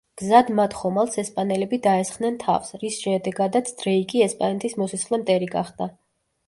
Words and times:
გზად 0.19 0.47
მათ 0.59 0.71
ხომალდს 0.77 1.19
ესპანელები 1.23 1.79
დაესხნენ 1.87 2.39
თავს, 2.45 2.73
რის 2.85 2.99
შედეგადაც 3.05 3.71
დრეიკი 3.83 4.27
ესპანეთის 4.31 4.79
მოსისხლე 4.85 5.23
მტერი 5.25 5.57
გახდა. 5.59 5.93